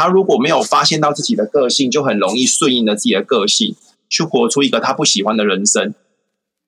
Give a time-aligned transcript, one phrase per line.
[0.00, 3.74] 他如果没有发现到自己的个性，就很容易顺应了自己的个性，
[4.08, 5.92] 去活出一个他不喜欢的人生。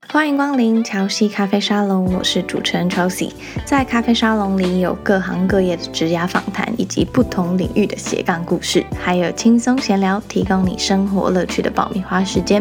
[0.08, 3.30] 欢迎光临乔西咖啡沙龙，我是主持人 Chelsea。
[3.64, 12.60] 在咖啡沙龙里有各行各业的职涯访谈，以及不同领域的斜杠故事，还有轻松闲聊，提供你生活乐趣的爆米花时间。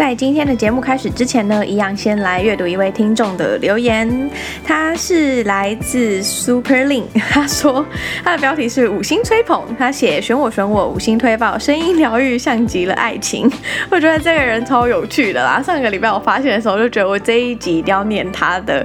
[0.00, 4.30] 在今天的节目开始之前呢，一样先来阅读一位听众的留言。
[4.64, 7.84] 他是来自 Superlink，他说
[8.24, 13.46] 他的标题是五星吹捧，他写选我选我五星推爆，声音疗愈像极了爱情。
[13.90, 15.60] 我觉得这个人超有趣的啦。
[15.62, 18.84] 上个礼拜我发现的时候，就觉得我这一集一定要念他的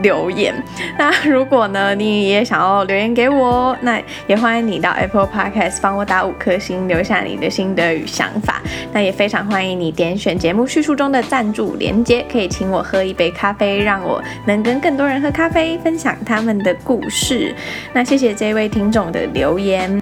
[0.00, 0.54] 留言。
[0.98, 8.62] 那如果呢，你也想要留言给我，那也欢迎你到 Apple Podcast 帮我打五颗星，留下你的心得与想法。
[8.94, 10.34] 那也非常欢迎你点选。
[10.46, 17.52] 节目叙述中的赞助连接，可以请我喝一杯咖啡，让我能跟更多人喝咖啡，分享他们的故事。
[17.92, 20.00] 那谢谢这位听众的留言。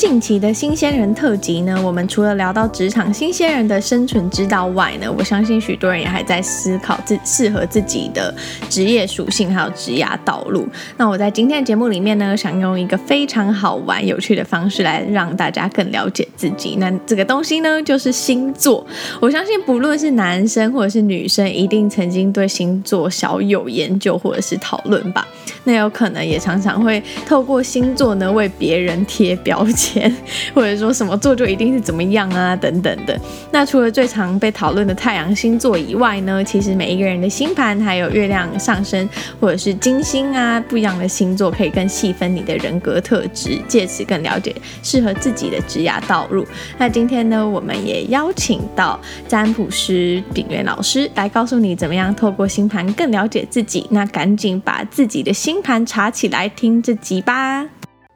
[0.00, 8.34] 近期的新鲜人特辑呢，我们除了聊到职场新鲜人的生存之道外呢，我相信许多人也还在思考自适合自己的
[8.70, 10.66] 职业属性还有职涯道路。
[10.96, 16.76] 那我在今天的节目里面呢，想用一个非常好玩有趣的方式来让大家更了解自己。
[16.78, 18.86] 那这个东西呢，就是星座。
[19.20, 25.28] 我相信不论是男生或者是女生，一定曾经对星座小有研究或者是讨论吧。
[25.64, 29.89] 那有可能也常常会透过星座呢，为别人贴标签。
[30.54, 33.18] 或者说什么座就一定是怎么样啊等等的。
[33.50, 39.08] 那除了最常被讨论的太阳星座以外呢，其实每一个人的星盘还有月亮上升
[39.40, 46.46] 或者是金星啊，不一样的星座可以更细分你的人格特质，借此更了解适合自己的职涯道路。
[46.78, 53.86] 那今天呢，我们也邀请到占卜师秉元老师来告诉你怎么样透过星盘更了解自己。
[53.90, 57.66] 那赶紧把自己的星盘查起来，听这集吧。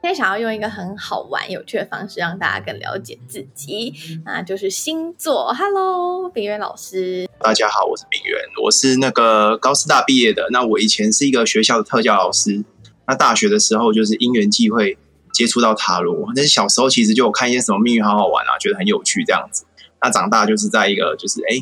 [0.05, 3.91] 今天想要用一个很好玩、有趣的方式让大家更了解自己，
[4.23, 5.51] 那就是星座。
[5.51, 7.27] Hello，秉元老师。
[7.39, 10.47] 大家好，我是秉元，我是那个高师大毕业的。
[10.51, 12.63] 那我以前是一个学校的特教老师。
[13.07, 14.95] 那大学的时候就是因缘际会
[15.33, 16.31] 接触到塔罗。
[16.35, 19.65] 但是小时候其实就有看一些什么命运好好玩啊，觉得很有趣这样子。
[20.03, 21.57] 那长大就是在一个就是哎，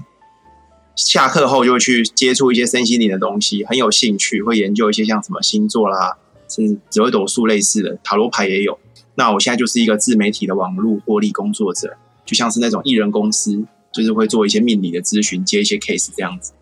[0.98, 6.18] 下课后就会去接触一些身心灵的东西，很有兴趣，会研究一些像什么星座啦。
[6.54, 8.78] 是紫微斗数类似的塔罗牌也有。
[9.16, 16.54] 那我现在就是一个自媒体的网络获利工作者，就像是那种艺人公司，就是会做一些命理的咨询，接一些 case 这样子。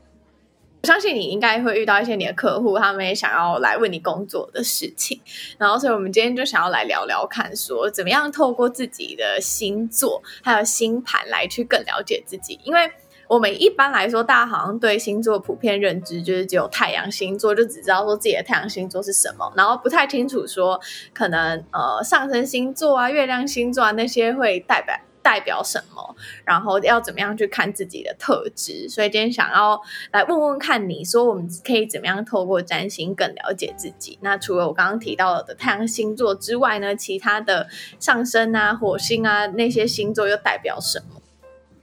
[0.82, 5.20] 我相信你应该会遇到一些你的客户，他们也想要来为你工作的事情。
[5.58, 12.90] 然后，所以我们今天就想要来聊聊看，说怎么样透过自己的星座还有星盘来去更了解自己，因为。
[13.32, 20.78] 我们一般来说，大家好像对星座普遍认知就是只有太阳星座，就只知道说自己的太阳星座是什么，然后不太清楚说
[21.14, 28.90] 可能呃上升星座啊、月亮星座啊那些会代表代表什么，然后要怎么样去看自己的特质。
[28.90, 29.80] 所以今天想要
[30.12, 34.20] 来问问看你说，我们可以怎么样透过占星更了解自己？
[34.22, 41.21] 那除了我刚刚提到的太阳星座之外呢，其他的上升啊、火星啊那些星座又代表什么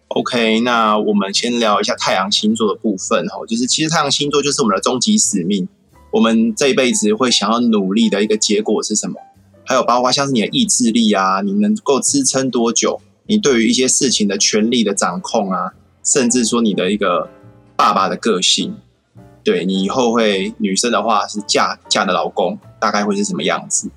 [0.08, 5.68] ？OK，那我们先聊一下太阳星座的部分哈，就是其实太阳星座就是我们的终极使命，
[6.10, 9.14] 我们这一辈子会想要努力的一个结果是什么？
[9.64, 13.00] 还有包括像是你的意志力啊，你能够支撑多久？
[13.26, 17.28] 你对于一些事情的权力的掌控啊，甚至说你的一个
[17.76, 18.74] 爸爸的个性，
[19.44, 23.90] 对你以后会女生的话是嫁嫁的老公大概会是什么样子？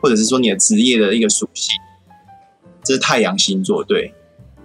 [0.00, 1.76] 或者是说你的职业的一个属性，
[2.82, 4.14] 这是太阳星座对。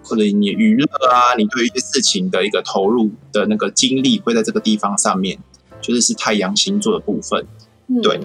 [0.03, 5.39] 或者你娱乐啊，你对于一些事情的一个投入的那个精力会在这个地方上面，
[5.81, 7.45] 就是是太阳星座的部分。
[7.87, 8.19] 嗯、对，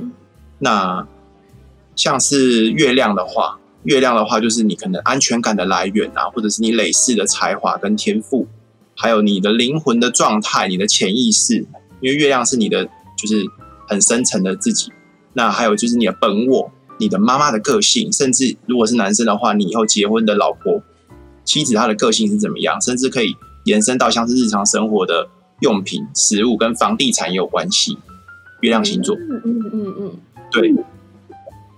[0.58, 1.06] 那
[1.96, 8.46] 像是月亮的话，月亮的话就是你可能安全感的来源啊，或者是你累世的才华跟天赋，
[8.94, 11.66] 还有你的灵魂的状态、你的潜意识，
[12.00, 12.84] 因为月亮是你的
[13.16, 13.44] 就是
[13.88, 14.92] 很深层的自己。
[15.34, 20.82] 那还有就是你的本我、你的妈妈的个性，甚至如果是男生的话，你以后结婚的老婆。
[21.48, 23.34] 妻子她的个性是怎么样，甚至可以
[23.64, 25.26] 延伸到像是日常生活的
[25.60, 27.96] 用品、食物跟房地产也有关系。
[28.60, 30.16] 月亮星座，嗯嗯嗯嗯，
[30.52, 30.74] 对。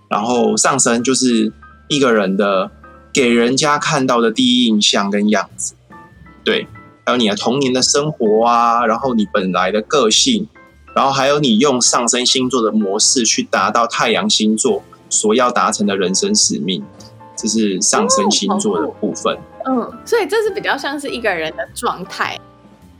[0.08, 1.52] 然后上升就是
[1.88, 2.70] 一个人的
[3.12, 5.74] 给人家看到的第一印象跟样子，
[6.42, 6.66] 对。
[7.06, 10.48] 还有你的童年的生活啊，然后你本来的个性，
[10.94, 16.84] 然后还有你用上升星座的模式去达到太阳星座所要达成的人生使命，
[17.36, 19.36] 这是上升星座的部分。
[19.66, 22.38] 嗯，所以这是比较像是一个人的状态。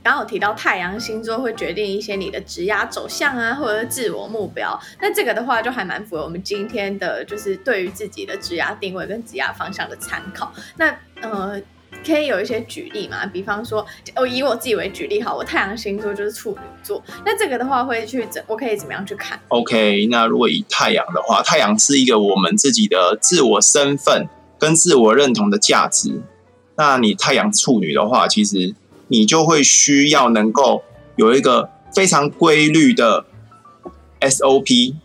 [0.03, 4.79] 刚有提到太阳星座会决定一些你的职业走向啊，或者是自我目标。
[4.99, 10.51] 那这个的话就还蛮符合我们今天的，就是对于自己的职业定位跟职业方向的参考。
[10.77, 11.61] 那呃。
[12.05, 13.25] 可以有一些举例嘛？
[13.25, 13.85] 比方说，
[14.15, 17.03] 我以我自己为举例好，我太阳星座就是处女座。
[17.25, 18.41] 那这个的话会去怎？
[18.47, 24.25] 我可以怎么样去看？OK，那如果以太阳的话，太阳是一个我们自己的自我身份
[24.57, 26.21] 跟自我认同的价值。
[26.75, 28.73] 那你太阳处女的话，其实
[29.07, 30.83] 你就会需要能够
[31.15, 33.25] 有一个非常规律的
[34.21, 34.95] SOP，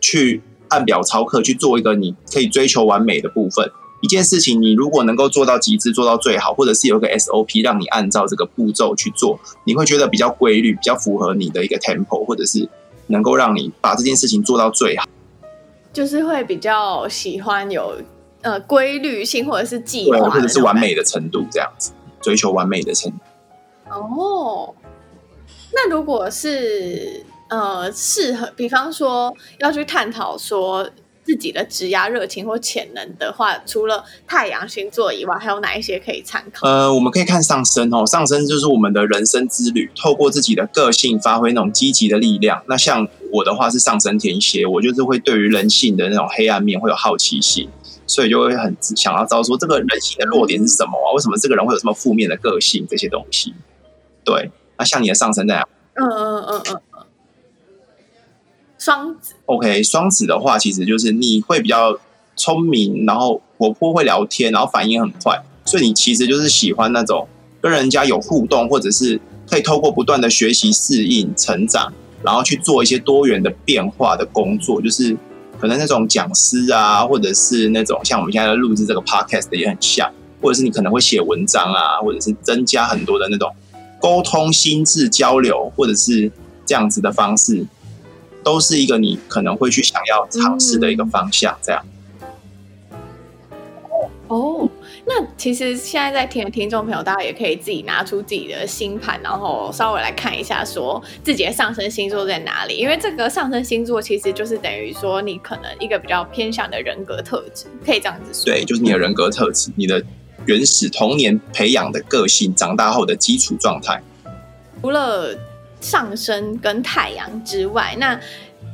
[0.00, 3.70] 去按表操课去做一个你可以追求完美的部分。
[4.02, 12.68] 一件事情，你如果能够做到极致，做到最好，或者是有个 SOP 让你按照这个步骤去做，你会觉得比较规律，比较符合你的一个 tempo，或者是
[13.06, 15.06] 能够让你把这件事情做到最好。
[15.94, 17.96] 就是会比较喜欢有
[18.46, 21.90] 呃规律性，或者是计划，或者是完美的程度这样子，
[22.22, 23.18] 追求完美的程度。
[23.90, 24.72] 哦，
[25.72, 30.88] 那如果是呃适合，比方说要去探讨说。
[31.26, 36.64] 自己的职涯热情或潜能的话，除了太阳星座以外，还有哪一些可以参考？
[36.68, 42.62] 呃，我们可以看上升哦，上升就是我们的人生之旅，透过自己的个性发挥那种积极的力量。
[42.68, 47.68] 那像我的话是上升天蝎，我就是会对于人性的那种黑暗面会有好奇心，
[48.06, 51.12] 所以就会很想要知道说这个人性的弱点是什么啊？
[51.14, 52.86] 为什么这个人会有这么负面的个性？
[52.88, 53.54] 这些东西。
[54.24, 55.68] 对，那像你的上升在哪？
[55.94, 56.80] 嗯嗯嗯嗯。
[58.78, 61.98] 双子，OK，双子的话，其实就是你会比较
[62.36, 67.26] 聪明，然后活泼，会聊天，然后反应很快，所以你其实就是喜欢那种
[67.60, 69.18] 跟人家有互动，或者是
[69.48, 71.92] 可以透过不断的学习、适应、成长，
[72.22, 75.16] 然后去做一些多元的变化的工作，就是
[75.60, 80.10] 可能那种讲师啊，或者是那种像我们现在录制这个 Podcast 的也很像，
[80.40, 83.50] 或者是你可能会写文章啊，或者是增加很多的那种
[84.00, 86.30] 沟通、心智交流，或者是
[86.64, 87.66] 这样子的方式。
[88.44, 91.84] 都是一个你可能会去想要尝试的一个方向，这样。
[94.28, 94.68] 哦，
[95.08, 102.76] 那其实现在在听的听众朋友，大家也可以自己拿出自己的星盘，然后稍微来看一下，说自己的上升星座在哪里。
[102.76, 108.52] 因为这个上升星座其实就是等于说你可能一个比较偏向的人格特质，可以这样子说。
[108.52, 110.02] 对，就是你的人格特质，你的
[110.44, 114.02] 原始童年培养的个性，长大后的基础状态。
[114.82, 115.38] 除了。
[115.78, 118.18] 上升跟太阳之外，那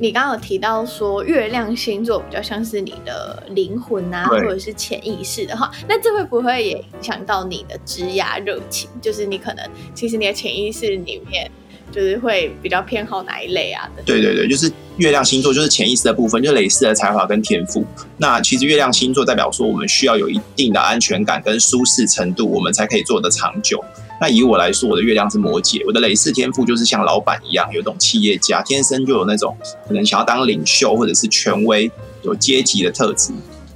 [0.02, 8.90] 你刚刚有提到说月亮星座比较像是你的灵魂啊，或者是潜意识的话，那这会不会也影响到你的职涯热情？
[9.00, 9.64] 就是你可能
[9.94, 11.48] 其实你的潜意识里面
[11.92, 13.88] 就是会比较偏好哪一类啊？
[14.04, 17.84] 对对对，就是月亮星座就是潜意识的部分，就是累世的才华跟天赋。
[18.16, 23.80] 那其实月亮星座代表说我们需要有一定的安全感跟舒适程度，我们才可以做得长久。
[24.22, 29.56] 那以我来说，我的月亮是摩羯，我的累世天赋就是像老板一样，有种企业家，天生就有那种
[29.88, 31.90] 可能想要当领袖或者是权威，
[32.22, 33.32] 有阶级的特质。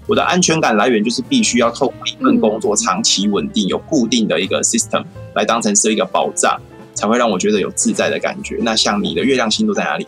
[0.07, 5.03] 我的安全感来源就是必须要透过一份工作长期稳定，有固定的一个 system
[5.35, 6.57] 来当成是一个保障，
[6.95, 8.57] 才会让我觉得有自在的感觉。
[8.61, 10.07] 那像你的月亮星座在哪里？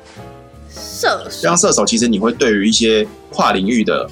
[0.70, 1.30] 射手。
[1.30, 4.08] 像射手，其实你会对于一些跨领域的。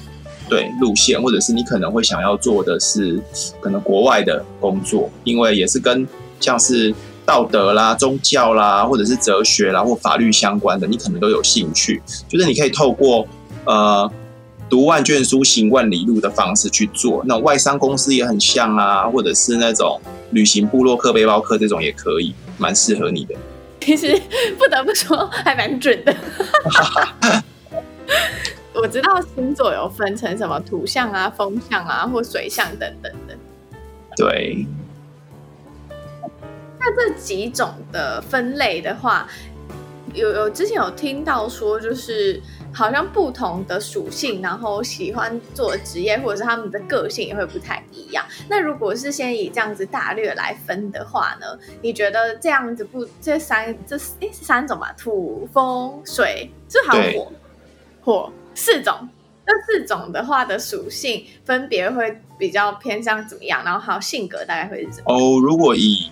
[0.49, 3.21] 对路线，或者是你可能会想要做的是
[3.59, 6.07] 可能国外的工作，因为也是跟
[6.39, 6.93] 像是
[7.25, 12.01] 道德啦、宗教啦，或者是哲学啦或法律相关的，你可能都有兴趣。
[12.27, 13.27] 就是你可以透过
[13.65, 14.09] 呃
[14.69, 17.23] 读万卷书、行万里路的方式去做。
[17.25, 19.99] 那外商公司也很像啊，或者是那种
[20.31, 23.35] 旅行部落客、背包客这种也可以，蛮适合你的。
[23.79, 24.19] 其实
[24.57, 26.13] 不得不说，还蛮准的。
[28.79, 33.35] 我知道星座有分成什么土象啊、风象啊或水象等等的。
[34.15, 34.65] 对。
[36.79, 39.27] 那这几种的分类的话，
[40.13, 42.41] 有有之前有听到说，就是
[42.71, 48.23] 好像不同的属性，然后喜欢做的职业或者是他们的个性也会不太一样。
[48.47, 51.47] 那如果是先以这样子大略来分的话呢？
[51.81, 54.93] 你觉得这样子不这三这诶是三种吧？
[54.97, 57.31] 土、风、水，这还有火？
[58.01, 58.31] 火。
[58.57, 59.07] 四种，
[59.45, 63.63] 这四种的话的属性分别会比较偏向怎么样？
[63.63, 65.21] 然后还有性格大概会是怎么样？
[65.21, 66.09] 哦，如果以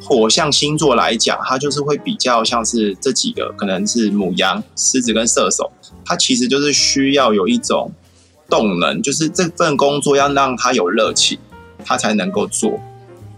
[0.00, 5.72] 火象星座来讲，它就是会比较像是这几个，可能是母羊、狮子跟射手。
[6.04, 7.90] 它其实就是需要有一种
[8.50, 11.38] 动能，就是这份工作要让他有热情，
[11.84, 12.78] 他才能够做。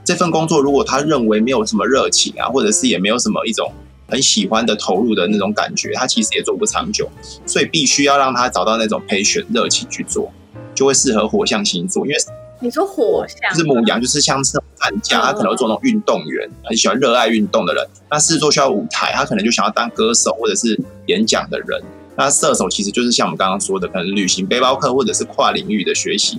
[0.05, 3.73] 这份工作如果他认为没有什么热情啊，或者是也没有什么一种。
[4.11, 7.09] 很喜欢的投入的那种感觉，他其实也做不长久，
[7.47, 10.33] 所以必须要让他找到那种 passion 热情去做，
[10.75, 12.07] 就会适合火象星座。
[12.07, 12.19] 因为
[12.63, 17.87] 你说火象就是母羊，就是像是战家，他可能会做那种运动员，很喜欢热爱运动的人。
[18.11, 21.83] 那狮子座需要舞台，他可能就想要当歌手或者是演讲的人。
[22.17, 26.39] 那射手其实就是像我们刚刚说的，可能旅行背包客或者是跨领域的学习，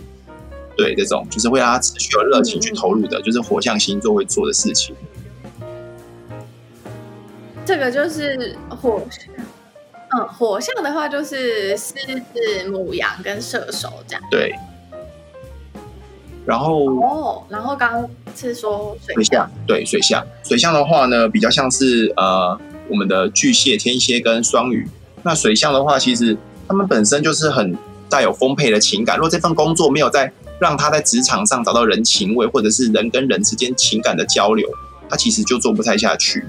[0.77, 4.95] 对，这种就是会让他持续有热情去投入的，嗯、就是火象星座会做的事情。
[7.65, 9.33] 这个就是火象，
[10.17, 11.93] 嗯，火象的话就是狮
[12.33, 14.23] 子、母羊跟射手这样。
[14.29, 14.53] 对。
[16.43, 24.87] 然后哦，然后刚刚是说水象，对，水象，水象的话呢，比较像是呃我们的巨蟹、天蝎跟双鱼。
[25.21, 26.35] 那水象的话，其实
[26.67, 27.77] 他们本身就是很
[28.09, 29.17] 带有丰沛的情感。
[29.17, 34.67] 如果这份工作没有在让他在职场上找到人情味，或者是人跟人之间情感的交流，
[35.07, 36.43] 他其实就做不太下去。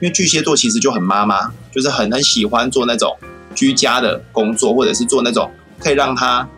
[0.00, 3.16] 因为巨蟹座其实就很妈妈，就是很很喜欢做那种
[3.54, 6.48] 居家的工作，或者是做那种可以让他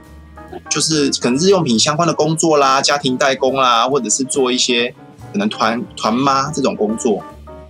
[0.70, 4.94] 就是可能日用品相关的工作啦，家庭代工啦，或者是做一些
[5.32, 7.22] 可能团团妈这种工作，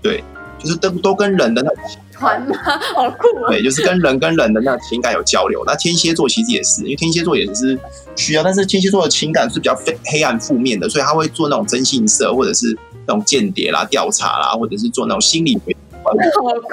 [0.03, 0.23] 对，
[0.59, 1.79] 就是都都跟人的那种。
[2.19, 2.57] 团吗？
[2.95, 3.49] 好酷啊！
[3.49, 5.63] 对，就是跟人跟人的那情感有交流。
[5.67, 7.79] 那天蝎座其实也是，因为天蝎座也是
[8.17, 15.77] 需要，但是天蝎座的情感是比较非黑暗负面的，所以他会做那种征信社，或者是那种间谍啦、调查啦，或者是做那种心理学，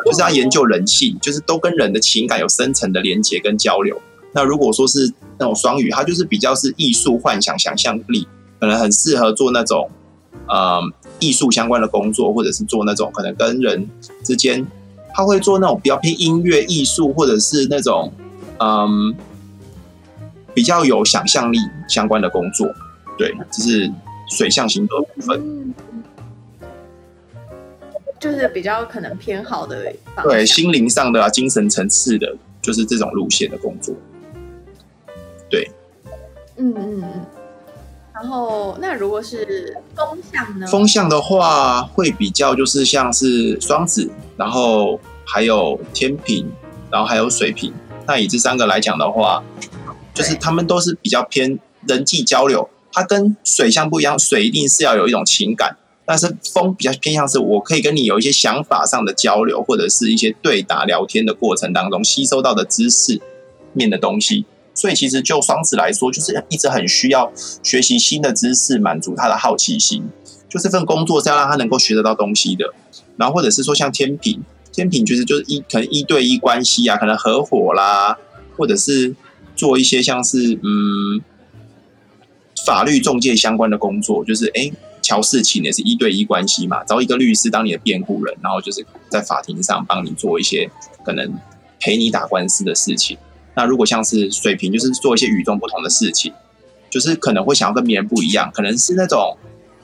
[0.06, 4.02] 就是要研究人性，就是都跟人的情感有深层的连接跟交流。
[4.34, 8.28] 那如果说是那种双鱼，他就是比较是艺术幻想、想象力，
[8.60, 9.90] 可能很适合做那种
[10.48, 10.82] 呃
[11.20, 13.90] 艺术相关的工作，或者是做那种可能跟人
[14.24, 14.66] 之间。
[15.14, 18.12] 他会做那种比较偏音乐艺术，或者是那种
[18.60, 19.14] 嗯
[20.54, 22.68] 比较有想象力相关的工作，
[23.18, 23.92] 对，就是
[24.30, 25.74] 水象星座的部分，嗯，
[28.20, 29.94] 就是比较可能偏好的，
[30.24, 33.96] 对，心灵上的啊，精神层次的，就是这种路线的工作，
[35.50, 35.70] 对，
[36.58, 37.26] 嗯嗯嗯。
[38.24, 40.66] 然后，那如果是风向呢？
[40.68, 46.50] 风向的话，会比较就是像是双子，然后还有天平，
[46.90, 47.74] 然后还有水瓶。
[48.08, 49.44] 那以这三个来讲的话，
[50.14, 52.70] 就是他们都是比较偏人际交流。
[52.94, 55.76] 它跟水象不一样，水一定是要有一种情感，
[56.06, 63.20] 但是风比较偏向是我可以跟你有一些想法上的交流，或者是一些对答聊天的过程当中吸收到的知识
[63.74, 64.46] 面的东西。
[64.74, 70.10] 所以其实就双子来说，就是一直很需要学习新的知识，满足他的好奇心。
[70.50, 72.74] 就这份工作是要让他能够学得到东西的。
[73.18, 78.18] 然后或者是说像天秤，天秤就是就是一可能一对一关系啊，可能合伙啦，
[78.58, 79.16] 或者是
[79.56, 81.22] 做一些像是嗯
[82.66, 90.70] 法律中介相关的工作，就是哎乔事情也是一对一关系嘛，找一个律师当你的辩护人，然后就是在法庭上帮你做一些
[91.04, 91.34] 可能
[91.80, 93.18] 陪你打官司的事情。
[93.56, 96.34] 那如果像是水瓶，就是做一些与众不同的事情，
[96.90, 99.38] 就是可能会想要跟别人不一样，可能是那种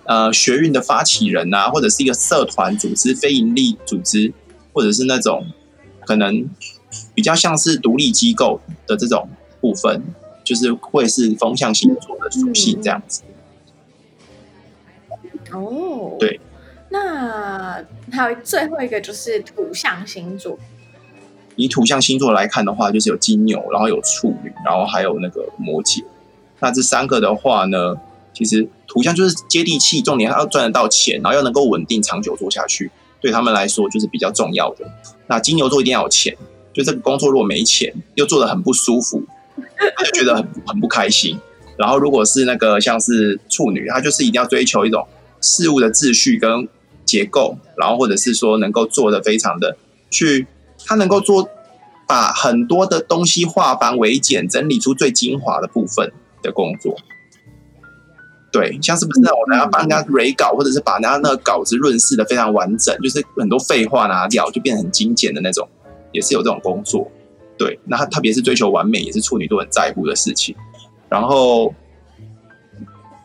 [0.05, 4.33] 呃学运的发起人啊，或者是一个社团组织、非营利组织，
[4.73, 5.45] 或者是那种
[6.05, 6.49] 可能
[7.13, 9.29] 比较像是独立机构的这种
[9.61, 10.01] 部分，
[10.43, 13.21] 就是会是风向星座的属性这样子。
[15.51, 16.39] 哦，对，
[16.89, 20.57] 那还有最后一个就是土象星座。
[21.59, 26.01] 以土象星座来看的话，就是有金牛，然后有处女，然后还有那个摩羯。
[26.61, 27.97] 那这三个的话呢，
[28.33, 32.89] 其实土象就是接地气，重点要赚得到钱，然后要能够稳定长久做下去，
[33.19, 34.89] 对他们来说就是比较重要的。
[35.27, 36.33] 那金牛座一定要有钱，
[36.71, 39.21] 就这个工作如果没钱，又做得很不舒服，
[39.97, 41.37] 他就觉得很 很不开心。
[41.75, 45.05] 然后如果是那个像是处女，他就是一定要追求一种
[45.41, 46.69] 事物的秩序跟
[47.03, 49.75] 结构，然后或者是说能够做得非常的
[50.09, 50.47] 去。
[50.85, 51.49] 他能够做，
[52.07, 56.95] 把很多的东西化繁为简，整理出最精华的部分的工作。
[58.51, 65.67] 对，像是不是那种我要帮人家 re 稿，或者是把人家那个稿子润饰的非常完整，就是很多废话拿掉，就变得很精简的那种，
[66.11, 67.09] 也是有这种工作。
[67.57, 70.55] 对，那他特别是追求完美，也是处女都很在乎的事情。
[71.07, 71.73] 然后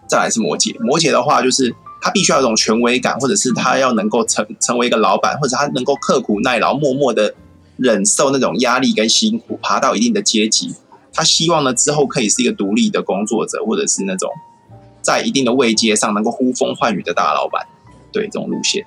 [0.06, 1.74] 再来是摩羯，摩羯的话就是。
[2.02, 7.34] 他必须要有一种权威感，或者是他要能够成成为一个老板，或者他能够刻苦耐劳，默默的
[7.76, 10.74] 忍受那种压力跟辛苦，爬到一定的阶级。
[11.12, 14.30] 他希望呢之后可以是一个独立的工作者，或者是那种
[15.00, 17.66] 在一定的位阶上能够呼风唤雨的大老板。
[18.12, 18.84] 对，这种路线。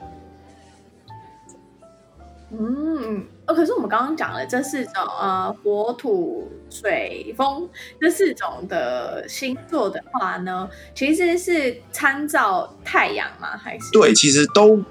[2.51, 3.25] 嗯。
[3.48, 7.65] 哦，可是我们刚刚讲了这四种呃火土水风
[7.98, 13.56] 这四种的星座的话呢，其实是参照太阳吗？
[13.56, 14.84] 还是对，其实都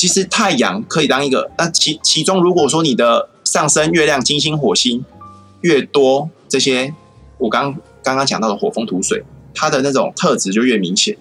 [0.00, 5.04] 其实太阳可以当一个，那其其中如果说你的上升月亮金星火星
[5.60, 6.94] 越多，这些
[7.36, 9.22] 我刚刚刚讲到的火风土水，
[9.54, 11.18] 它的那种特质就越明显。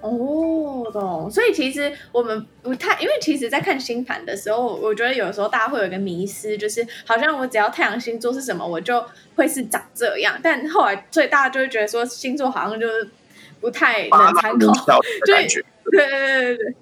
[0.00, 1.28] 哦，懂。
[1.28, 10.38] 所以其实我们不太，因为其实，在看星盘的时候，我觉得有时候大家会有一个迷失，就是好像我只要太阳星座是什么，我就会是长这样。
[10.40, 13.08] 但后来，所以大家就会觉得说，星座好像就是
[13.60, 15.34] 不太能参考，就
[15.90, 16.74] 对对对对对，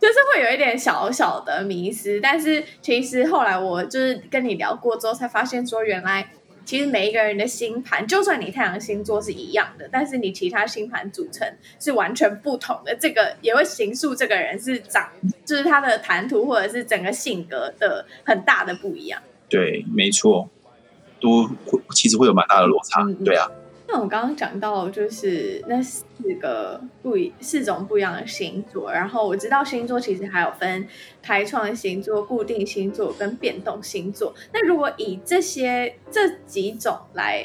[0.00, 2.20] 就是会有一点小小的迷失。
[2.20, 6.30] 但是其实后来，我就是跟你聊过之后，才发现说，原来。
[6.62, 12.94] 其实每一个人的星盘，就算你太阳星座是一样的，但是你其他星盘组成是完全不同的。
[12.94, 15.08] 这个也会形塑这个人是长，
[15.44, 19.20] 就是他的谈吐或者是整个性格的很大的不一样。
[19.48, 20.48] 对，没错，
[21.18, 23.02] 都会其实会有蛮大的落差。
[23.02, 23.50] 嗯、对啊。
[23.92, 26.04] 那我刚刚讲到，就是那四
[26.40, 30.86] 个不一四种不一样的星座，然后我知道星座其实还有分
[31.20, 34.32] 开创星座、固定星座跟变动星座。
[34.52, 37.44] 那如果以这些这几种来，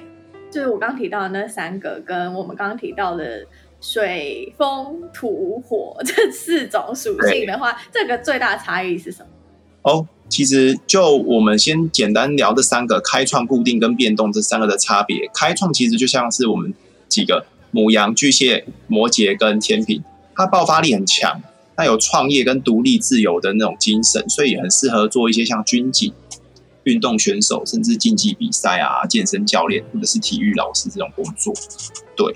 [0.51, 3.43] 就是我刚提到的那三个，跟我们刚刚提到的
[3.81, 9.29] 水、风、土、火 这四种属性的话，这个最大的差异是什么？
[9.81, 10.07] 哦。
[10.27, 15.29] 其实，就我们先简单聊这三个开创、固定跟变动这三个的差别。
[15.33, 16.73] 开创其实就像是我们
[17.07, 20.03] 几个母羊、巨蟹、摩羯跟天秤，
[20.35, 21.41] 它爆发力很强，
[21.75, 26.11] 它有创业跟独立自由的那种精神，所以也很适合做一些像军警、
[26.83, 31.53] 运动选手，甚至竞技比赛啊、健身教练或者是体育老师这种工作。
[32.17, 32.35] 对。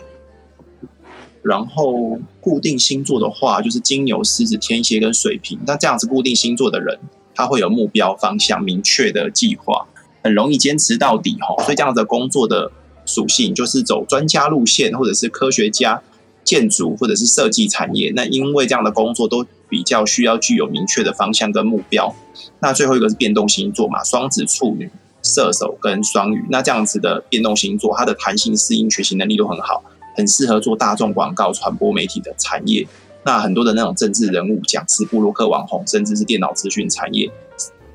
[1.42, 5.58] 然后固定星座的话，就是金牛、狮子、天蝎跟水瓶。
[5.66, 7.00] 那这样子固定星座的人。
[7.40, 9.88] 他会有目标方向明确的计划，
[10.22, 11.64] 很容易坚持到底哈。
[11.64, 12.70] 所以这样的工作的
[13.06, 16.02] 属性就是走专家路线，或者是科学家、
[16.44, 18.12] 建筑或者是设计产业。
[18.14, 22.14] 那因为这样的工作都比较需要具有明确的方向跟目标。
[22.60, 24.92] 那最后一个是变动星座嘛，双子、处女、
[25.24, 26.46] 射手跟双鱼。
[26.50, 29.82] 那这样子的变动星座，它的弹性、适应、学习能力都很好，
[30.18, 32.86] 很适合做大众广告、传播媒体的产业。
[33.24, 37.30] 那很多的那种政治人物、讲师、布洛克网红，甚至是电脑资讯产业，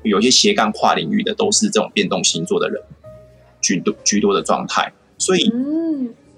[0.03, 2.79] 有一些斜杠跨领域的，都是这种变动星座的人
[3.59, 4.93] 居多居多的状态。
[5.17, 5.51] 所以，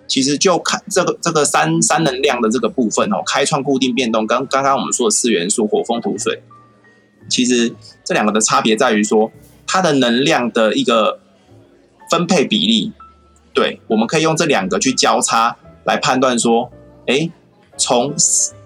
[0.07, 6.41] 其实就看这个这个三三能量的这个部分哦，开创、固定、变动，跟刚刚我们说的四元素火、风、土、水，
[7.29, 9.29] 其实这两个的差别在于说，
[9.67, 11.19] 它的能量的一个
[12.09, 12.93] 分配比例。
[13.53, 16.71] 对，我们可以用这两个去交叉来判断说，
[17.05, 17.29] 哎，
[17.75, 18.15] 从。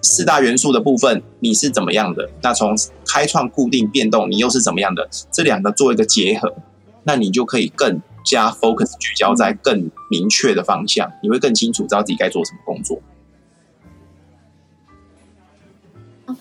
[0.01, 2.29] 四大元素的部分，你是怎么样的？
[2.41, 2.75] 那从
[3.07, 5.07] 开创、固定、变动，你又是怎么样的？
[5.31, 6.53] 这两个做一个结合，
[7.03, 12.99] 那你就可以更加 focus 聚焦在更明确的方向，你会更清楚知道自己该做什么工作。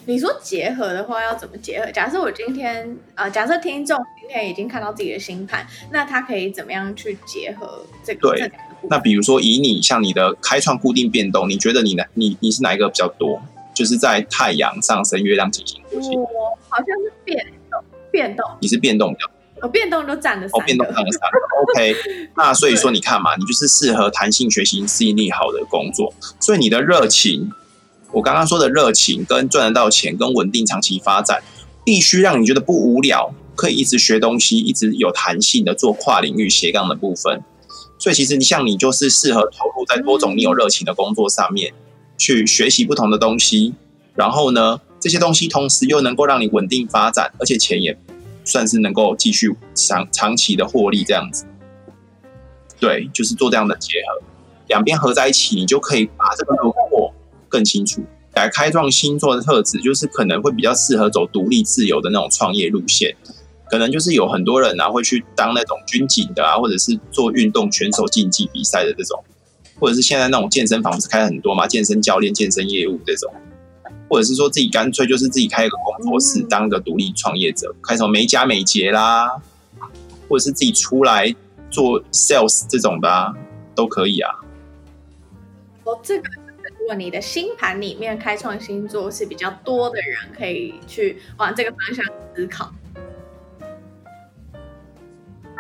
[0.07, 1.91] 你说结合的话，要怎么结合？
[1.93, 8.31] 假设我今天啊、呃，假设听众今天已经看到自己的星盘，那他可以怎么样去结合这个？
[8.31, 8.51] 对。
[8.89, 13.43] 那比如说，以你像你的开创、固定、变动，你觉得你哪你你是哪一个比较多？
[13.73, 15.81] 就是在太阳上升、月亮进行。
[15.91, 15.99] 我
[16.69, 18.45] 好像是变动，变动。
[18.61, 20.61] 你是变动比较多，我变动都占了三。
[20.61, 21.39] 哦，变动占了三个。
[21.63, 21.95] OK，
[22.37, 26.13] 那所以说你看嘛，你就是适合弹性学习、适应力好的工作。
[26.41, 27.51] 所以你的热情，
[28.13, 31.43] 我刚刚说的热情跟赚得到钱、跟稳定长期发展，
[31.85, 37.43] 必须让你觉得不无聊，可以一直学东西，一直有弹性的做跨领域斜杠的部分。
[38.01, 41.73] 所以其实你像你就是适合投入在多种你有热情的工作上面，
[42.17, 43.75] 去学习不同的东西，
[44.15, 47.97] 然后呢，这些东西同时又能够让你稳定发展，而且钱也
[48.43, 51.45] 算是能够继续长长期的获利这样子。
[52.81, 54.25] 对，就是做这样的结合，
[54.69, 57.13] 两边合在一起，你就可以把这个轮廓
[57.51, 58.03] 更清楚。
[58.35, 63.15] 来开创星座的特质，就是可能会比较适合走独立自由的那种创业路线。
[63.71, 69.23] 可能就是有很多人啊，会去当那种军警的啊，或者是做运动选手竞技比赛的这种，
[69.79, 73.33] 或者是现在那种健身房不是开很多嘛，健身教练、健身业务这种，
[74.09, 79.41] 或者是说自己干脆就是自己开一个工作室，当个独立创业者，开什么美甲美睫啦，
[80.29, 81.33] 或者是自己出来
[81.71, 83.33] 做 sales 这种的啊，
[83.77, 84.31] 都可以啊。
[85.85, 86.29] 哦，这个
[86.81, 92.05] 如果你的星盘里面开创星座是比较多的人，可以去往这个方向
[92.35, 92.73] 思考。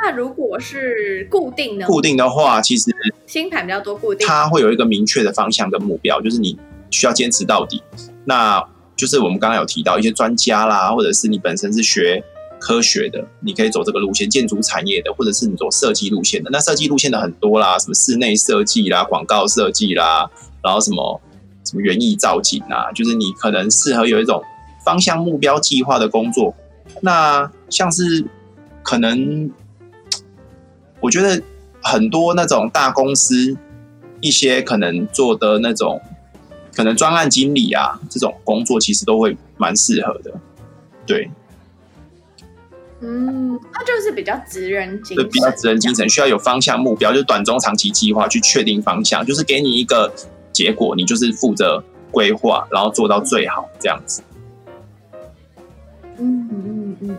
[0.02, 2.90] 那如果是固定的，固定的话，其实
[3.26, 6.58] 星盘比较多固定，它会有一个明确的方向跟目标，就是你
[6.90, 7.82] 需要坚持到底。
[8.24, 8.64] 那
[8.96, 12.24] 就是我们刚刚有提到一些专家啦，或者是你本身是学
[12.58, 16.48] 科学的，你可以走这个路线；建筑产业的，或者是你走设计路线的。
[16.50, 20.30] 那设计路线的很多啦，什么室内设计啦、广告设计啦，
[20.62, 21.20] 然后什么
[21.62, 24.42] 什么园艺造景啊，就是你可能适合有一种
[24.84, 26.54] 方向、目标、计划的工作。
[27.02, 28.24] 那像是
[28.82, 29.50] 可能。
[31.00, 31.42] 我觉得
[31.82, 33.56] 很多那种大公司，
[34.20, 36.00] 一些可能做的那种，
[36.76, 40.32] 可能专案经理啊，这种工作其实都会蛮适合的。
[41.06, 41.30] 对，
[43.00, 50.12] 嗯，他就是比较职人精神，对，比较职人精神，需要有方向目标，就是短中长期计划去确定方向，就是给你一个
[50.52, 54.22] 结果，你就是负责规划，然后做到最好这样子。
[56.18, 57.18] 嗯嗯嗯。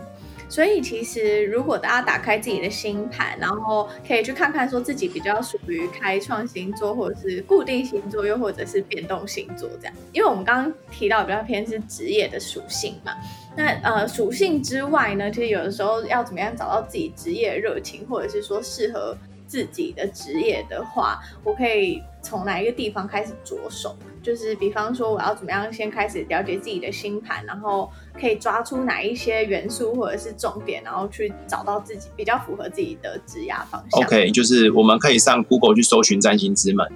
[0.52, 9.96] 所以其实，如果大家打开自己的星盘，然后可以去看看，说自己比较属于开创星座，或者是固定星座，又或者是变动星座这样。
[10.12, 13.14] 因为我们刚刚提到比较偏是职业的属性嘛，
[13.56, 23.96] 那呃属性之外呢，其实有的时候要怎么样找到自己职业热情，或者是说适合自己的职业的话，我可以从哪一个地方开始着手？
[24.24, 34.02] 就是比方说，我要怎么样先开始了解自己的星盘，然后可以抓出哪一些元素或者是重点，然后去找到自己比较符合自己的职业方向。
[34.02, 36.88] OK，就是我们可以上 Google 去搜寻占星之门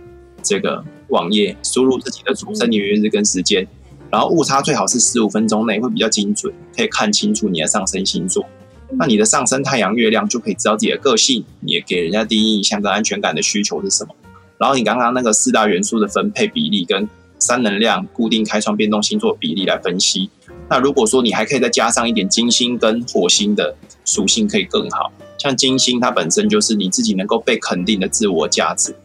[0.44, 8.46] 这个网页，输入自己的出生年月日跟时间，嗯、然后误差最好是十五分钟内会比较精准，可以看清楚你的上升星座。
[8.92, 14.14] 那你的上升太阳月亮就可以知道自己的个性，你也给人家第一印象跟安全感的需求是什么。
[14.58, 20.30] 然后你刚刚那个四大元素的分配比例跟三能量固定开创变动星座比例来分析。
[20.70, 25.12] 那如果说你还可以再加上一点金星跟火星的属性，可以更好。
[25.38, 28.96] 像金星它本身就是你自己能够被肯定的自我价值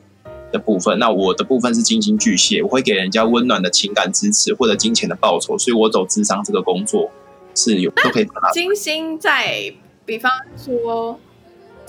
[0.52, 0.98] 的部分。
[0.98, 7.10] 那我的部分是金星巨蟹，我会给人家温暖的情感支持或者金钱的报酬，所以我走智商这个工作。
[7.52, 8.28] 是有都可以。
[8.52, 9.74] 金星在，
[10.06, 11.18] 比方说，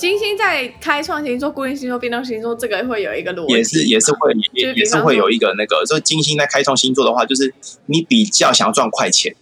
[0.02, 5.86] 金星在开创星座、固定星座、变动星座，这个会有一个逻辑，也是也是会也也是会有一个那个。
[5.86, 7.54] 所以金星在开创星座的话，就是
[7.86, 9.36] 你比较想要赚快钱，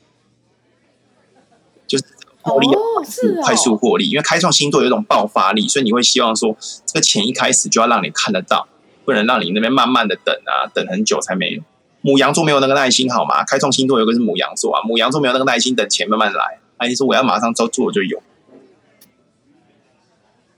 [1.87, 2.03] 就是
[2.41, 8.67] 获利哦，是快速获利，因为开创星座有一种爆发力，所以你会希望说，这个钱一开始就要让你看得到，
[9.05, 11.61] 不能让你那边慢慢的等啊，等很久才没有。
[12.01, 13.45] 母羊座没有那个耐心，好吗？
[13.45, 16.59] 开创星座有个是母羊座啊，母羊座没有那个耐心，等钱慢慢来。
[16.75, 18.21] 阿姨说我要马上做做就有。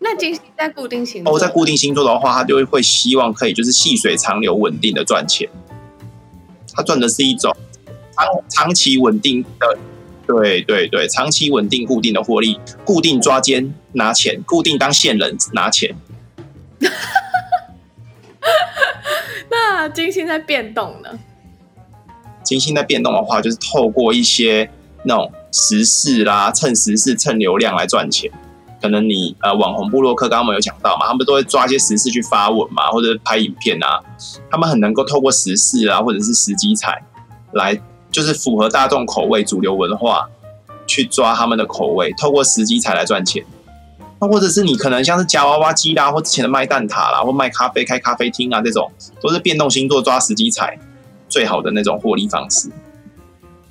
[0.04, 5.48] 那金星在固定星座，哦，在固定星座的话，他就会希望可以就是细水长流、稳定的赚钱。
[6.74, 7.56] 他赚的是一种
[8.16, 9.78] 长长期稳定的，
[10.26, 15.96] 对对对，长期稳定固定的获利，固定抓奸拿钱，固定当线人拿钱。
[19.52, 21.20] 那金星在变动呢？
[22.44, 24.72] 金星在变动的话，就是透过一些
[25.04, 28.32] 那种时事啦，蹭时事、蹭流量来赚钱。
[28.82, 34.02] 可能你呃，网红部落客刚刚我们有讲到嘛，他们都会抓一些时事去发文嘛，或者拍影片啊。
[34.50, 37.04] 他们很能够透过时事啊，或者是时机彩
[37.52, 37.80] 来，
[38.12, 40.28] 就是符合大众口味、主流文化
[40.88, 43.46] 去抓他们的口味，透过时机彩来赚钱。
[44.20, 50.78] 那或者是你可能像是夹娃娃机啦，或之前的卖蛋挞啦，或卖咖啡、开咖啡厅啊，这种都是变动星座抓时机彩
[51.28, 52.70] 最好的那种获利方式。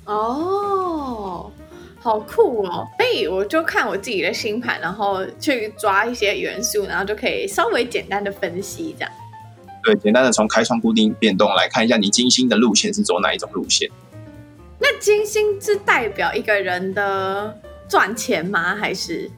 [0.05, 0.60] 哦，
[2.03, 2.87] 好酷哦！
[2.97, 9.11] 所以我就看我自己的星盘，然后去抓一些元素，然后就可以稍微简单的分析这样。
[9.83, 13.89] 对，简单的从开创、固定、变动来看一下，你金星的路线是走哪一种路线？
[14.79, 17.55] 那金星是代表一个人的
[17.87, 18.75] 赚钱吗？
[18.75, 19.29] 还是？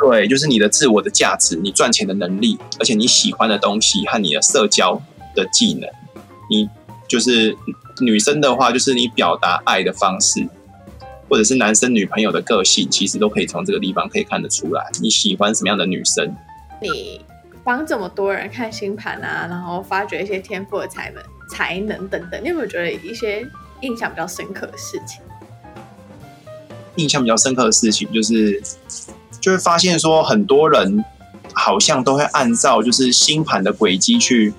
[0.00, 5.00] 对，就是你的自我的价值，你赚钱的能力，而且你喜欢的东西和你的社交
[5.34, 5.88] 的技能，
[6.50, 6.68] 你
[7.08, 7.56] 就是
[8.00, 10.48] 女生的话，就是你表达爱的方式，
[11.28, 16.34] 或者是男生女朋友的个性，其实都可以从这个地方可以看得出来，你喜欢什么样的女生。
[16.80, 17.20] 你
[17.62, 23.46] 帮这么多人看星盘啊，然后发掘一些天赋的才能、才能等等，你有没有觉得一些
[23.82, 25.22] 印象比较深刻的事情？
[26.96, 28.62] 印象比较深刻的事情就是。
[29.40, 31.04] 就会发现说，很多人
[31.52, 34.52] 好像都会按照就是星盘的轨迹去，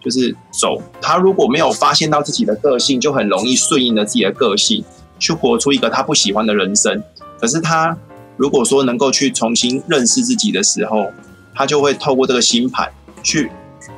[0.00, 0.82] 就是走。
[1.00, 4.84] 他如果没有发现到自己的个性，就很容易顺应了自己的个性，
[5.24, 7.02] 去活出一个他不喜欢的人生。
[7.40, 7.96] 可是他
[8.36, 11.10] 如果说能够去重新认识自己的时候，
[11.54, 13.50] 他就会透过这个星盘去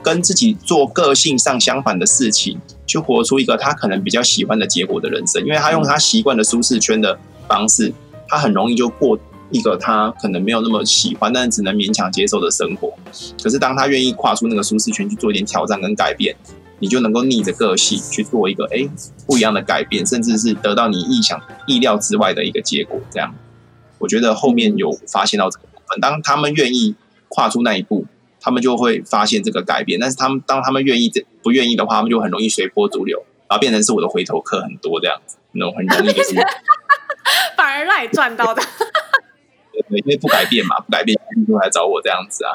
[0.04, 5.42] 跟自己做个性上相反的事情，去活出一个他可能比较喜欢的结果的人生。
[5.44, 7.92] 因为他用他习惯的舒适圈的方式，
[8.28, 9.18] 他很容易就过。
[9.52, 12.92] 一个他可能没有那么喜欢，但是只能勉强接受的生活。
[13.40, 16.34] 可是当他愿意跨出那个舒适圈去做一点挑战跟改变，
[16.78, 18.88] 你就能够逆着个性去做一个哎
[19.26, 23.00] 不一样的改变，甚至是得到你意想意料之外的一个结果。
[23.10, 23.34] 这样，
[23.98, 26.00] 我觉得后面有发现到这个部分。
[26.00, 26.94] 当他们愿意
[27.28, 28.06] 跨出那一步，
[28.40, 29.98] 他们就会发现这个改变。
[29.98, 36.34] 但是他们当他们愿意这不愿意的话，他们就很容易随波逐流，然后变成是我的回头客很多这样子，那种很容易就是
[37.56, 38.62] 反而让你赚到的。
[39.90, 42.50] 因为不改变嘛，不改变就来找我这样子啊。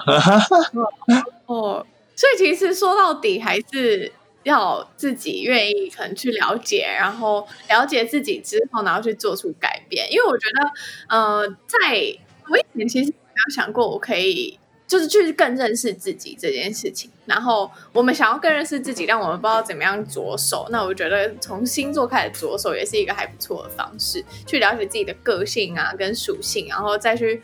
[1.46, 1.86] 哦，
[2.22, 4.12] 所以其实说到底还是
[4.44, 10.06] 要自己愿意可能去了解，然后了解自己之后，然后去做出改变。
[10.12, 10.72] 因为我觉得，
[11.10, 12.16] 呃，在
[12.48, 14.60] 我以前其实没有想过我可以。
[14.88, 20.68] 就是去更认识自己这件事情，然后我们想要更认识自己，但我们不知道怎么样着手。
[20.70, 27.42] 那我觉得从星座开始着手也是一个还不错的方式，去了解自己的个性啊跟属性，然后再去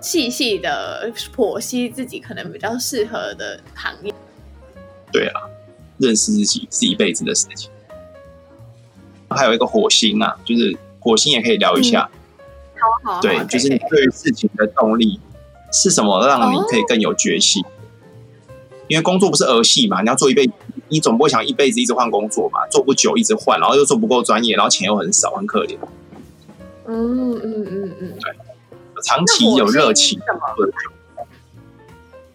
[0.00, 4.12] 细细的剖析自己可能比较适合的行业。
[5.12, 5.42] 对啊，
[5.98, 7.70] 认识自己是一辈子的事情。
[9.30, 12.08] 还有一个火星啊，就是火星也可以聊一下。
[12.12, 15.20] 嗯、好好，对，就是你对于事情的动力。
[15.70, 17.62] 是什么让你可以更有决心？
[17.62, 17.68] 哦、
[18.88, 20.52] 因为工作不是儿戏嘛，你要做一辈子，
[20.88, 25.76] 你总不会想一辈子一直换工作嘛，做不久一直换，然后又做不够专业，然后钱又很少，很可怜。
[26.86, 28.34] 嗯嗯嗯嗯，对，
[29.02, 30.18] 长期有热情。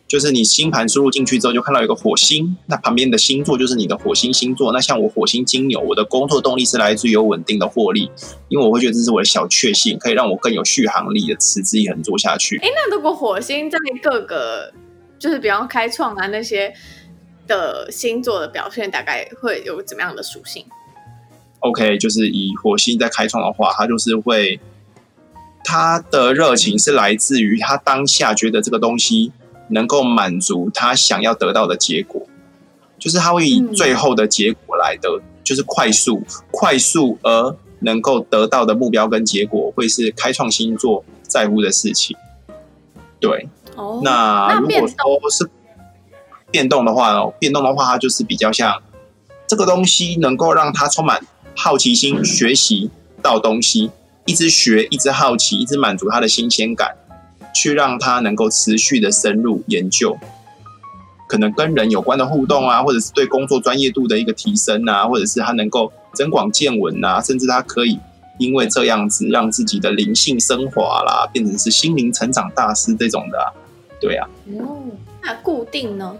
[0.05, 4.71] 就是你星盘输入进去之后，就看到一个火星，那旁边的星座就是你的火星星座。
[4.71, 8.11] 那像我火星金牛，我的工作动力是来自于有稳定的获利，
[8.47, 12.59] 因为我会觉得这是我的小确幸，可以让我更有续航力的持之以恒做下去。
[12.59, 14.71] 哎，那如果火星在各个，
[15.17, 16.71] 就是比方开创啊那些
[17.47, 20.63] 的星座的表现，大概会有怎么样的属性
[21.61, 24.59] ？OK，就是以火星在开创的话，它就是会，
[25.63, 29.31] 他的热情是来自于他当下觉得这个东西。
[29.69, 32.21] 能够满足他想要得到的结果，
[32.99, 36.21] 就是他会以最后的结果来的，嗯、就是快速、
[36.51, 42.15] 快速而能够得到的目标跟结果，会是开创星座在乎的事情。
[43.19, 45.49] 对，哦，那如果说是
[46.51, 48.83] 变动的话呢，变动的话，它就是比较像
[49.47, 52.91] 这个东西能够让他充满好奇心，学习
[53.23, 53.89] 到东西，
[54.25, 56.95] 一直学，一直好奇，一直满足他的新鲜感。
[57.55, 60.17] 去让他能够持续的深入研究，
[61.27, 67.99] 可能跟人有关的互动啊，或者是对工作专业度的一个提升啊，或者是他能够增广见闻啊，甚至他可以
[68.39, 73.53] 因为这样子让自己的灵性升华啦，变成是心灵成长大师这种的啊，
[74.01, 74.27] 对啊。
[74.57, 74.81] 哦，
[75.21, 76.17] 那固定呢？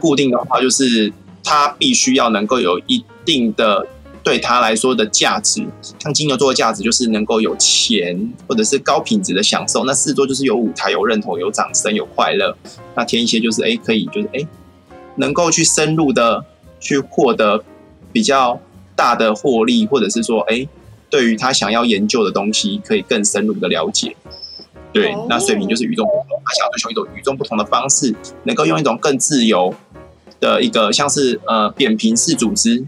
[0.00, 1.12] 固定的话就是
[1.44, 3.86] 他必须要能够有一定的。
[4.22, 5.66] 对他来说的价值，
[5.98, 9.84] 像金牛座的价值就是能够有钱，或者是高品质的享受。
[9.84, 12.56] 那狮子座就是有舞台、有认同、有掌声、有快乐。
[12.94, 14.46] 那天蝎就是哎，可以就是哎，
[15.16, 16.44] 能够去深入的
[16.78, 17.64] 去获得
[18.12, 18.60] 比较
[18.94, 20.68] 大的获利，或者是说哎，
[21.10, 24.14] 对于他想要研究的东西，可以更深入的了解。
[24.92, 29.74] 对，那水瓶就是与众不同，他想要追求一种与众不同的方式，能够用一种更自由
[30.38, 32.86] 的一个，像是呃扁平式组织。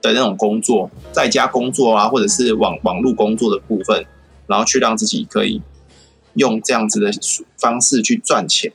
[0.00, 4.06] 的那种工作，在家工作啊，或者是网网络工作的部分，
[4.46, 5.60] 然后去让自己可以
[6.34, 7.10] 用这样子的
[7.58, 8.72] 方式去赚钱。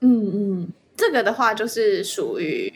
[0.00, 2.72] 嗯嗯，这个的话就是属于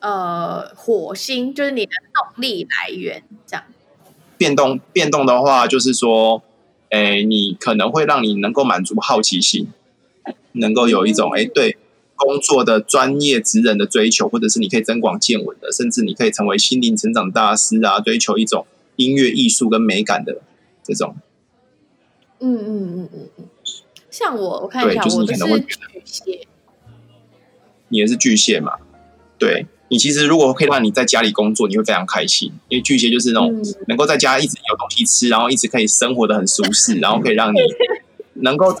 [0.00, 3.64] 呃火星，就是你的动力来源这样。
[4.38, 6.42] 变动变动的话，就是说，
[6.90, 9.68] 哎，你可能会让你能够满足好奇心，
[10.52, 11.76] 能够有一种哎对。
[12.16, 20.40] 工作的专业职人的追求，或者是你可以增广见闻的，甚至你可以成为心灵成长大师啊，追求一种音乐艺术跟美感的
[20.82, 21.14] 这种。
[22.40, 23.44] 嗯嗯嗯嗯嗯，
[24.10, 26.40] 像我我看一下，就是你可能会觉得巨蟹，
[27.88, 28.72] 你也是巨蟹嘛？
[29.38, 37.58] 对，你其实如果可以让你在家里工作，你会非常开心，因为巨蟹就是那种能够在家一直有东西吃，然后一直可以生活的很舒适，然后可以让你。
[38.42, 38.78] 能够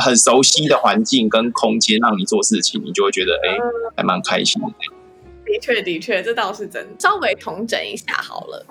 [0.00, 3.58] 很熟悉的环境跟空间让你做事情，你就会觉得哎、欸，
[3.96, 4.68] 还蛮开心的。
[5.44, 6.90] 的确，的确，这倒是真的。
[6.98, 8.64] 稍微统整一下好了，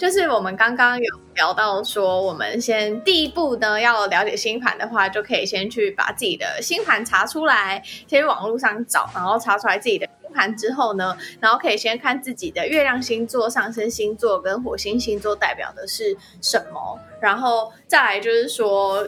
[0.00, 10.34] 就是我们刚刚有聊到说，我们先第一步呢，要了解星盘的话，就可以先去把自己的星盘查出来，先去网络上找，然后查出来自己的星。
[10.34, 19.06] 盘之后呢，然后可以先看自己的月亮星座、上升星座跟火星星座代表的是什么，然后再来就是说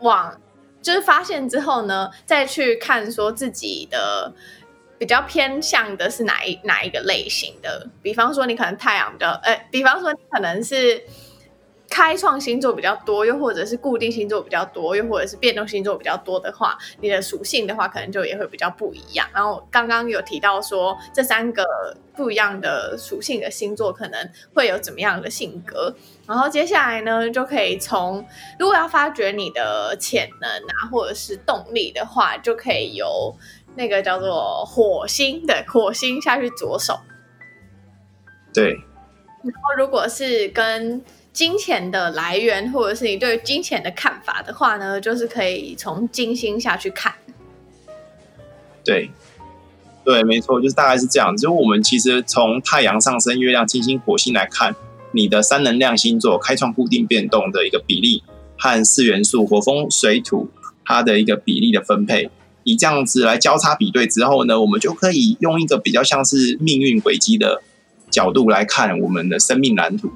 [0.00, 0.38] 往
[0.82, 4.30] 就是发现之后呢，再去看说自己的
[4.98, 11.02] 比较偏向的是哪一哪一个类型的，比方说你可能太阳比较，哎，比方说你可能是。
[11.90, 19.28] 开创星座比较多，又或者是固定星座比较多，又或者是变动星座比较多的话，你的属性的话，可能就也会比较不一样。
[19.32, 21.64] 然后刚刚有提到说，这三个
[22.16, 25.94] 不一样的属性的星座可能会有怎么样的性格。
[26.26, 28.26] 然后接下来呢，就可以从
[28.58, 33.36] 如果要发掘你的潜能啊，或者是动力的话，就可以由
[33.76, 36.98] 那个叫做火星的火星下去左手。
[38.52, 38.80] 对。
[39.42, 47.12] 然后如果是跟金钱的来源，或者是你对金钱的看法的话呢，就是可以从金星下去看。
[48.84, 49.10] 对，
[50.04, 51.36] 对，没错，就是大概是这样。
[51.36, 54.74] 就是我们其实从太阳、上升、月亮、金星、火星来看，
[55.12, 58.22] 你的三能量星座开创固定变动的一个比例，
[58.56, 60.48] 和四元素火、风、水、土
[60.84, 62.30] 它的一个比例的分配，
[62.64, 67.62] 以这样子来交叉比对之后呢，我们就可以用一个比较像是命运轨迹的
[68.10, 70.10] 角度来看我们的生命蓝图。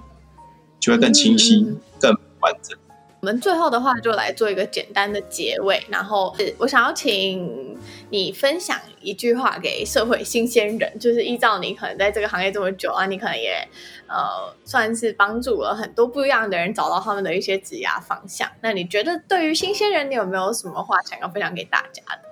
[0.81, 2.79] 就会更清晰、嗯、更完整。
[3.21, 7.77] 我们最后的话就来做一个简单的结尾，然后我想要请
[8.11, 13.67] 你分享一句话给社会新鲜人，就是依照你可能在这个行业这么久啊，你可能也
[14.07, 18.49] 呃算是帮助了很多不一样的人找到他们的一些职业方向。
[18.61, 22.28] 那你觉得对于新鲜人，你有没有什么话想要分享给大家的？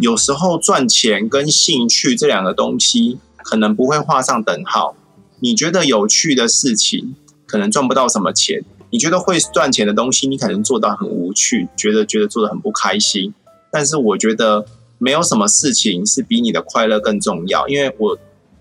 [0.00, 4.96] 有时候赚钱跟兴趣这两个东西可能不会画上等号。
[5.40, 7.14] 你觉得有趣的事情，
[7.46, 13.34] 可能赚不到什么钱；你觉得会赚钱的东西，你可能做到很无趣，觉得觉得做的很不开心。
[13.70, 14.64] 但是我觉得
[14.98, 18.18] 没有什么事情是比你的快乐更重要，因为我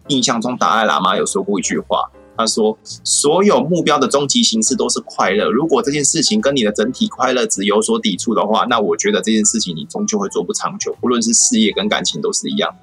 [0.07, 5.51] 印象中达赖喇嘛有说过一句话，他说：“所有目标的终极形式都是快乐。
[5.51, 12.73] 如果这件事情跟你的整体快乐值有所抵触的话，那我觉得这件事情你终究会做不长久，不论是事业跟感情都是一样。”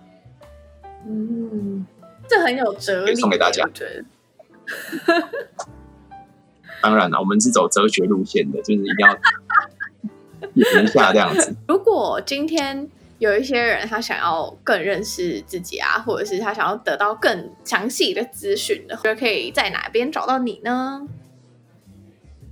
[1.08, 1.86] 嗯。
[2.28, 3.66] 这很有哲理，送给大家。
[6.82, 9.16] 当然了，我们是走哲学路线的，就是一定要
[10.52, 11.54] 演一下这样子。
[11.66, 21.06] 如果今天有一些人他想要更认识自己啊，或者是他想要得到更详细的资讯的话，可以在哪边找到你呢？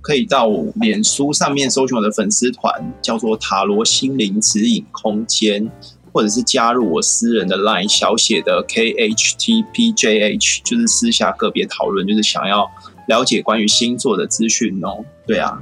[0.01, 5.71] 可以到脸书上面搜寻我的粉丝团，叫做塔罗心灵指引空间。
[6.13, 12.71] 或者是加入我私人的 LINE 小写的 KHTPJH，就是私下个别讨论，就是想要
[13.09, 15.03] 了解关于星座的资讯哦。
[15.27, 15.61] 对啊，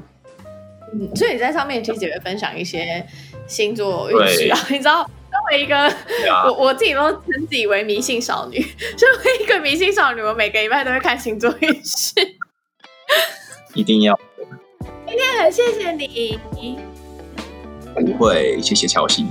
[0.93, 3.05] 嗯，所以你在上面其实也会分享一些
[3.47, 4.59] 星座运势啊。
[4.69, 5.11] 你知道，作
[5.51, 8.59] 为一个、啊、我我自己都称自己为迷信少女，
[8.95, 12.13] 作为一个迷信少女，我每个礼拜都会看星座运势，
[13.73, 14.19] 一定要。
[15.07, 16.39] 今天很谢谢你，
[17.95, 19.25] 不会，谢谢乔西。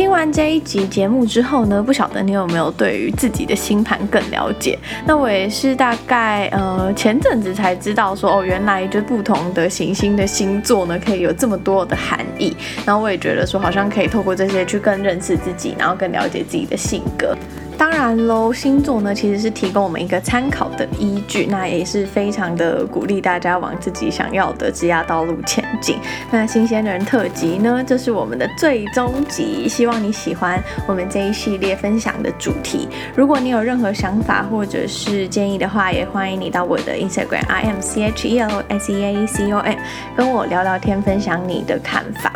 [0.00, 4.78] 听完这一集节目之后呢，不晓得你有没有对于自己的星盘更了解？
[5.04, 12.56] 那我也是大概呃前阵子才知道说哦，原来就不同的行星的星座呢，可以有这么多的含义。
[12.86, 17.36] 然后我也觉得说，好像可以透过这些去更认识自己，然后更了解自己的性格。
[17.80, 25.96] 当然喽，星座呢其实是提供我们一个参考的依据，那也是非常的鼓励大家往自己想要的职业道路前进。
[26.30, 32.86] 那新鲜人特辑呢，这是我们的最终集，希望你喜欢我们这一系列分享的主题。
[33.16, 39.78] 如果你有任何想法或者是建议的话，也欢迎你到我的 Instagram I M C H E L S E A C O M
[40.14, 42.30] 跟我聊聊天，分享你的看法。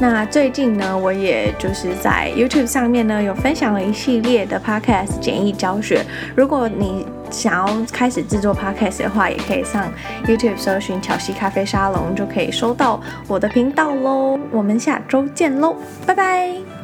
[0.00, 6.04] 那最近呢，我也就是在 YouTube 上面呢，有分享了一系列的 Podcast 简易教学。
[6.36, 9.92] 如果你想要开始制作 Podcast 的话，也可以上
[10.24, 14.38] YouTube 搜寻巧西咖啡沙龙，就可以收到我的频道喽。
[14.52, 15.74] 我们下周见喽，
[16.06, 16.77] 拜拜。